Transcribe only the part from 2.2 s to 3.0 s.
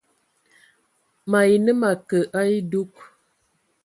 a edug.